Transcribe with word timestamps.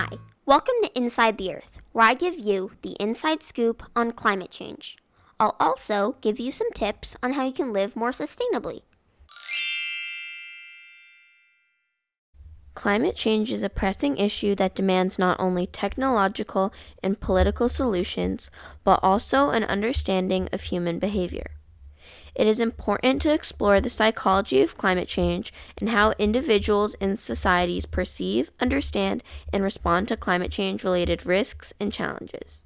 Hi, 0.00 0.16
welcome 0.46 0.76
to 0.84 0.96
Inside 0.96 1.38
the 1.38 1.52
Earth, 1.52 1.80
where 1.90 2.06
I 2.06 2.14
give 2.14 2.38
you 2.38 2.70
the 2.82 2.92
inside 3.00 3.42
scoop 3.42 3.82
on 3.96 4.12
climate 4.12 4.52
change. 4.52 4.96
I'll 5.40 5.56
also 5.58 6.14
give 6.20 6.38
you 6.38 6.52
some 6.52 6.70
tips 6.70 7.16
on 7.20 7.32
how 7.32 7.44
you 7.44 7.52
can 7.52 7.72
live 7.72 7.96
more 7.96 8.12
sustainably. 8.12 8.82
Climate 12.76 13.16
change 13.16 13.50
is 13.50 13.64
a 13.64 13.68
pressing 13.68 14.18
issue 14.18 14.54
that 14.54 14.76
demands 14.76 15.18
not 15.18 15.40
only 15.40 15.66
technological 15.66 16.72
and 17.02 17.18
political 17.18 17.68
solutions, 17.68 18.52
but 18.84 19.00
also 19.02 19.50
an 19.50 19.64
understanding 19.64 20.48
of 20.52 20.62
human 20.62 21.00
behavior. 21.00 21.57
It 22.38 22.46
is 22.46 22.60
important 22.60 23.20
to 23.22 23.34
explore 23.34 23.80
the 23.80 23.90
psychology 23.90 24.62
of 24.62 24.78
climate 24.78 25.08
change 25.08 25.52
and 25.78 25.90
how 25.90 26.14
individuals 26.20 26.94
and 27.00 27.18
societies 27.18 27.84
perceive, 27.84 28.52
understand, 28.60 29.24
and 29.52 29.64
respond 29.64 30.06
to 30.06 30.16
climate 30.16 30.52
change 30.52 30.84
related 30.84 31.26
risks 31.26 31.74
and 31.80 31.92
challenges. 31.92 32.62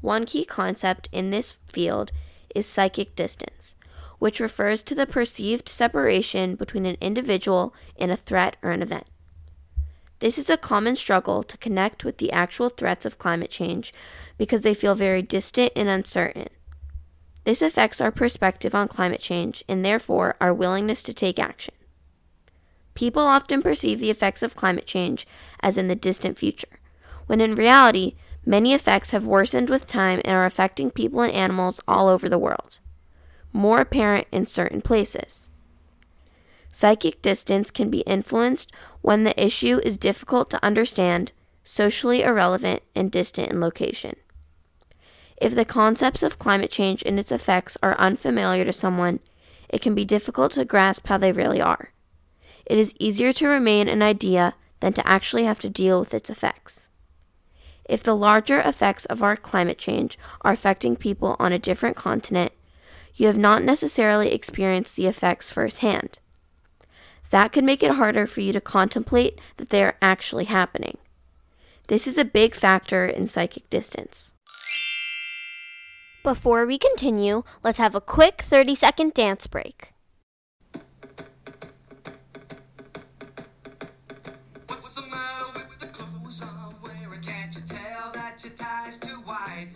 One 0.00 0.24
key 0.24 0.44
concept 0.44 1.08
in 1.10 1.32
this 1.32 1.56
field 1.66 2.12
is 2.54 2.64
psychic 2.64 3.16
distance, 3.16 3.74
which 4.20 4.38
refers 4.38 4.84
to 4.84 4.94
the 4.94 5.04
perceived 5.04 5.68
separation 5.68 6.54
between 6.54 6.86
an 6.86 6.96
individual 7.00 7.74
and 7.98 8.12
a 8.12 8.16
threat 8.16 8.54
or 8.62 8.70
an 8.70 8.82
event. 8.82 9.08
This 10.20 10.38
is 10.38 10.48
a 10.48 10.56
common 10.56 10.94
struggle 10.94 11.42
to 11.42 11.58
connect 11.58 12.04
with 12.04 12.18
the 12.18 12.30
actual 12.30 12.68
threats 12.68 13.04
of 13.04 13.18
climate 13.18 13.50
change 13.50 13.92
because 14.38 14.60
they 14.60 14.74
feel 14.74 14.94
very 14.94 15.22
distant 15.22 15.72
and 15.74 15.88
uncertain. 15.88 16.50
This 17.46 17.62
affects 17.62 18.00
our 18.00 18.10
perspective 18.10 18.74
on 18.74 18.88
climate 18.88 19.20
change 19.20 19.62
and 19.68 19.84
therefore 19.84 20.34
our 20.40 20.52
willingness 20.52 21.00
to 21.04 21.14
take 21.14 21.38
action. 21.38 21.74
People 22.94 23.22
often 23.22 23.62
perceive 23.62 24.00
the 24.00 24.10
effects 24.10 24.42
of 24.42 24.56
climate 24.56 24.84
change 24.84 25.28
as 25.60 25.78
in 25.78 25.86
the 25.86 25.94
distant 25.94 26.36
future, 26.38 26.80
when 27.28 27.40
in 27.40 27.54
reality, 27.54 28.16
many 28.44 28.74
effects 28.74 29.12
have 29.12 29.24
worsened 29.24 29.70
with 29.70 29.86
time 29.86 30.20
and 30.24 30.34
are 30.34 30.44
affecting 30.44 30.90
people 30.90 31.20
and 31.20 31.32
animals 31.32 31.80
all 31.86 32.08
over 32.08 32.28
the 32.28 32.36
world, 32.36 32.80
more 33.52 33.80
apparent 33.80 34.26
in 34.32 34.44
certain 34.44 34.82
places. 34.82 35.48
Psychic 36.72 37.22
distance 37.22 37.70
can 37.70 37.90
be 37.90 38.00
influenced 38.00 38.72
when 39.02 39.22
the 39.22 39.40
issue 39.40 39.80
is 39.84 39.96
difficult 39.96 40.50
to 40.50 40.64
understand, 40.64 41.30
socially 41.62 42.24
irrelevant, 42.24 42.82
and 42.96 43.12
distant 43.12 43.52
in 43.52 43.60
location. 43.60 44.16
If 45.38 45.54
the 45.54 45.64
concepts 45.64 46.22
of 46.22 46.38
climate 46.38 46.70
change 46.70 47.02
and 47.04 47.18
its 47.18 47.30
effects 47.30 47.76
are 47.82 47.98
unfamiliar 47.98 48.64
to 48.64 48.72
someone, 48.72 49.20
it 49.68 49.82
can 49.82 49.94
be 49.94 50.04
difficult 50.04 50.52
to 50.52 50.64
grasp 50.64 51.06
how 51.06 51.18
they 51.18 51.32
really 51.32 51.60
are. 51.60 51.92
It 52.64 52.78
is 52.78 52.94
easier 52.98 53.32
to 53.34 53.48
remain 53.48 53.88
an 53.88 54.02
idea 54.02 54.54
than 54.80 54.92
to 54.94 55.06
actually 55.06 55.44
have 55.44 55.60
to 55.60 55.68
deal 55.68 56.00
with 56.00 56.14
its 56.14 56.30
effects. 56.30 56.88
If 57.84 58.02
the 58.02 58.16
larger 58.16 58.60
effects 58.60 59.04
of 59.06 59.22
our 59.22 59.36
climate 59.36 59.78
change 59.78 60.18
are 60.40 60.52
affecting 60.52 60.96
people 60.96 61.36
on 61.38 61.52
a 61.52 61.58
different 61.58 61.96
continent, 61.96 62.52
you 63.14 63.26
have 63.26 63.38
not 63.38 63.62
necessarily 63.62 64.32
experienced 64.32 64.96
the 64.96 65.06
effects 65.06 65.50
firsthand. 65.50 66.18
That 67.30 67.52
could 67.52 67.64
make 67.64 67.82
it 67.82 67.92
harder 67.92 68.26
for 68.26 68.40
you 68.40 68.52
to 68.52 68.60
contemplate 68.60 69.40
that 69.56 69.70
they 69.70 69.82
are 69.82 69.96
actually 70.02 70.44
happening. 70.44 70.98
This 71.88 72.06
is 72.06 72.18
a 72.18 72.24
big 72.24 72.54
factor 72.54 73.06
in 73.06 73.26
psychic 73.26 73.68
distance. 73.70 74.32
Before 76.26 76.66
we 76.66 76.76
continue, 76.76 77.44
let's 77.62 77.78
have 77.78 77.94
a 77.94 78.00
quick 78.00 78.42
30 78.42 78.74
second 78.74 79.14
dance 79.14 79.46
break. 79.46 79.92
What's 84.66 84.96
the 84.96 85.02
matter 85.02 85.52
with 85.54 85.78
the 85.78 85.86
clothes 85.86 86.42
I'm 86.42 86.74
wearing? 86.82 87.22
Can't 87.22 87.54
you 87.54 87.60
tell 87.60 88.10
that 88.14 88.42
your 88.42 88.54
tie's 88.54 88.98
too 88.98 89.20
wide? 89.24 89.68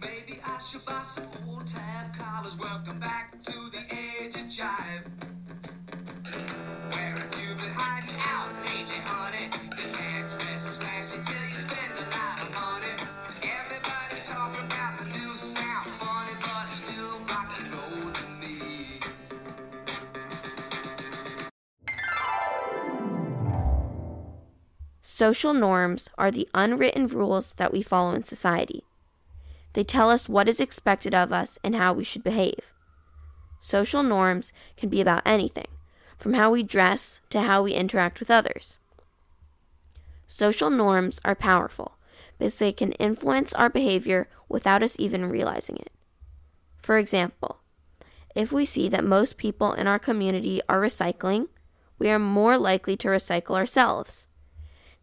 Maybe 0.00 0.40
I 0.44 0.58
should 0.58 0.84
buy 0.84 1.04
some 1.04 1.28
old 1.48 1.68
tab 1.68 2.12
collars. 2.16 2.58
Welcome 2.58 2.98
back 2.98 3.40
to 3.44 3.70
the 3.70 3.84
age 3.94 4.34
of 4.34 4.46
jive. 4.46 5.06
Where 6.90 7.14
have 7.14 7.38
you 7.40 7.54
been 7.54 7.72
hiding 7.72 8.16
out 8.18 8.52
lately, 8.64 8.96
honey? 9.04 10.15
Social 25.16 25.54
norms 25.54 26.10
are 26.18 26.30
the 26.30 26.46
unwritten 26.52 27.06
rules 27.06 27.54
that 27.54 27.72
we 27.72 27.80
follow 27.80 28.14
in 28.14 28.24
society. 28.24 28.84
They 29.72 29.82
tell 29.82 30.10
us 30.10 30.28
what 30.28 30.46
is 30.46 30.60
expected 30.60 31.14
of 31.14 31.32
us 31.32 31.58
and 31.64 31.74
how 31.74 31.94
we 31.94 32.04
should 32.04 32.22
behave. 32.22 32.60
Social 33.58 34.02
norms 34.02 34.52
can 34.76 34.90
be 34.90 35.00
about 35.00 35.22
anything, 35.24 35.68
from 36.18 36.34
how 36.34 36.50
we 36.50 36.62
dress 36.62 37.22
to 37.30 37.40
how 37.40 37.62
we 37.62 37.72
interact 37.72 38.20
with 38.20 38.30
others. 38.30 38.76
Social 40.26 40.68
norms 40.68 41.18
are 41.24 41.34
powerful 41.34 41.96
because 42.36 42.56
they 42.56 42.70
can 42.70 42.92
influence 42.92 43.54
our 43.54 43.70
behavior 43.70 44.28
without 44.50 44.82
us 44.82 44.96
even 44.98 45.30
realizing 45.30 45.76
it. 45.76 45.92
For 46.82 46.98
example, 46.98 47.60
if 48.34 48.52
we 48.52 48.66
see 48.66 48.86
that 48.90 49.02
most 49.02 49.38
people 49.38 49.72
in 49.72 49.86
our 49.86 49.98
community 49.98 50.60
are 50.68 50.82
recycling, 50.82 51.48
we 51.98 52.10
are 52.10 52.18
more 52.18 52.58
likely 52.58 52.98
to 52.98 53.08
recycle 53.08 53.54
ourselves. 53.54 54.28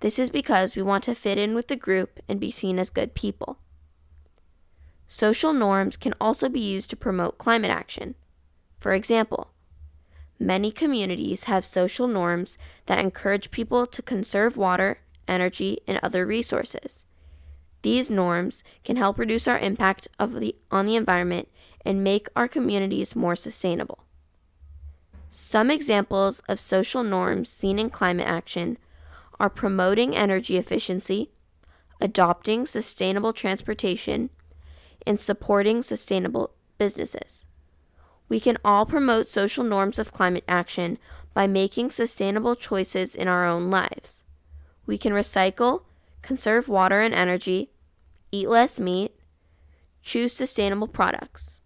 This 0.03 0.19
is 0.19 0.29
because 0.29 0.75
we 0.75 0.81
want 0.81 1.05
to 1.05 1.15
fit 1.15 1.37
in 1.37 1.55
with 1.55 1.69
the 1.69 1.77
group 1.77 2.19
and 2.27 2.37
be 2.37 2.51
seen 2.51 2.77
as 2.77 2.89
good 2.89 3.13
people. 3.13 3.59
Social 5.07 5.53
norms 5.53 5.95
can 5.95 6.13
also 6.19 6.49
be 6.49 6.59
used 6.59 6.89
to 6.89 6.97
promote 6.97 7.37
climate 7.37 7.71
action. 7.71 8.15
For 8.81 8.93
example, 8.93 9.51
many 10.37 10.71
communities 10.71 11.45
have 11.45 11.63
social 11.65 12.09
norms 12.09 12.57
that 12.87 12.99
encourage 12.99 13.49
people 13.49 13.87
to 13.87 14.01
conserve 14.01 14.57
water, 14.57 14.99
energy, 15.25 15.79
and 15.87 16.01
other 16.03 16.25
resources. 16.25 17.05
These 17.81 18.09
norms 18.09 18.61
can 18.83 18.97
help 18.97 19.17
reduce 19.17 19.47
our 19.47 19.57
impact 19.57 20.09
of 20.19 20.37
the, 20.41 20.53
on 20.69 20.85
the 20.85 20.97
environment 20.97 21.47
and 21.85 22.03
make 22.03 22.27
our 22.35 22.49
communities 22.49 23.15
more 23.15 23.37
sustainable. 23.37 24.03
Some 25.29 25.71
examples 25.71 26.41
of 26.49 26.59
social 26.59 27.05
norms 27.05 27.47
seen 27.47 27.79
in 27.79 27.89
climate 27.89 28.27
action 28.27 28.77
are 29.43 29.49
promoting 29.49 30.15
energy 30.15 30.55
efficiency, 30.55 31.29
adopting 31.99 32.65
sustainable 32.65 33.33
transportation, 33.33 34.29
and 35.05 35.19
supporting 35.19 35.81
sustainable 35.81 36.51
businesses. 36.77 37.43
We 38.29 38.39
can 38.39 38.57
all 38.63 38.85
promote 38.85 39.27
social 39.27 39.65
norms 39.65 39.99
of 39.99 40.13
climate 40.13 40.45
action 40.47 40.97
by 41.33 41.45
making 41.45 41.91
sustainable 41.91 42.55
choices 42.55 43.15
in 43.15 43.27
our 43.27 43.43
own 43.43 43.69
lives. 43.69 44.23
We 44.85 44.97
can 44.97 45.11
recycle, 45.11 45.81
conserve 46.21 46.69
water 46.69 47.01
and 47.01 47.13
energy, 47.13 47.69
eat 48.31 48.47
less 48.47 48.79
meat, 48.79 49.13
choose 50.01 50.31
sustainable 50.31 50.87
products. 50.87 51.59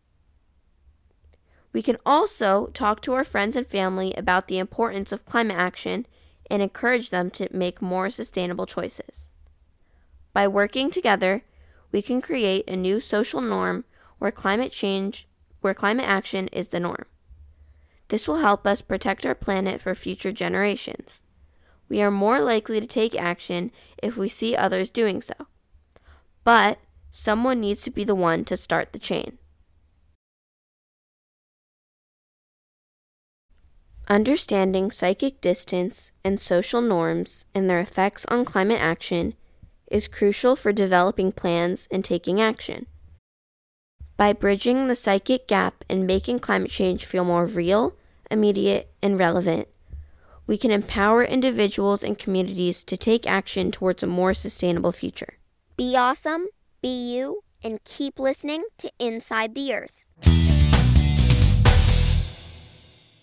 We 1.73 1.83
can 1.83 1.97
also 2.07 2.71
talk 2.73 3.01
to 3.01 3.13
our 3.13 3.23
friends 3.23 3.55
and 3.55 3.67
family 3.67 4.15
about 4.15 4.47
the 4.47 4.57
importance 4.57 5.11
of 5.11 5.27
climate 5.27 5.57
action 5.59 6.07
and 6.50 6.62
encourage 6.62 7.09
them 7.09 7.30
to 7.31 7.47
make 7.52 7.81
more 7.81 8.09
sustainable 8.09 8.66
choices. 8.66 9.31
By 10.34 10.47
working 10.47 10.91
together, 10.91 11.44
we 11.91 12.02
can 12.02 12.22
create 12.22 12.68
a 12.68 12.75
new 12.75 13.00
social 13.00 13.41
norm 13.41 13.85
where 14.19 14.31
climate 14.31 14.71
change, 14.71 15.27
where 15.62 15.74
climate 15.74 16.07
action 16.07 16.48
is 16.50 16.69
the 16.69 16.80
norm. 16.80 17.06
This 18.10 18.27
will 18.27 18.38
help 18.38 18.66
us 18.66 18.81
protect 18.81 19.25
our 19.25 19.36
planet 19.36 19.81
for 19.81 19.94
future 19.95 20.31
generations. 20.31 21.24
We 21.89 22.01
are 22.01 22.12
more 22.12 22.39
likely 22.39 22.80
to 22.80 22.88
take 22.88 23.16
action 23.16 23.71
if 24.01 24.18
we 24.18 24.30
see 24.30 24.56
others 24.56 24.89
doing 24.89 25.21
so. 25.21 25.33
But 26.44 26.80
someone 27.12 27.62
needs 27.62 27.81
to 27.83 27.92
be 27.92 28.04
the 28.04 28.16
one 28.16 28.45
to 28.45 28.57
start 28.57 28.94
the 28.94 29.00
chain. 29.00 29.38
Understanding 34.09 34.89
psychic 34.89 35.42
distance 35.42 36.13
and 36.24 36.39
social 36.39 36.81
norms 36.81 37.44
and 37.54 37.69
their 37.69 37.81
effects 37.81 38.25
on 38.30 38.45
climate 38.45 38.80
action 38.80 39.33
is 39.92 40.07
crucial 40.07 40.56
for 40.56 40.71
developing 40.71 41.33
plans 41.33 41.89
and 41.92 42.06
taking 42.06 42.39
action. 42.39 42.86
By 44.15 44.31
bridging 44.31 44.88
the 44.88 44.95
psychic 44.95 45.45
gap 45.45 45.83
and 45.89 46.07
making 46.07 46.39
climate 46.39 46.71
change 46.71 47.04
feel 47.04 47.25
more 47.25 47.45
real, 47.45 47.98
immediate, 48.31 48.89
and 49.04 49.19
relevant, 49.19 49.68
we 50.48 50.57
can 50.57 50.71
empower 50.71 51.25
individuals 51.25 52.01
and 52.01 52.18
communities 52.18 52.86
to 52.86 52.95
take 52.95 53.27
action 53.27 53.71
towards 53.71 54.04
a 54.04 54.07
more 54.07 54.33
sustainable 54.33 54.94
future. 54.94 55.33
Be 55.75 55.98
awesome, 55.98 56.48
be 56.81 57.13
you, 57.13 57.44
and 57.62 57.83
keep 57.83 58.19
listening 58.19 58.63
to 58.77 58.89
Inside 59.00 59.54
the 59.54 59.74
Earth. 59.74 60.06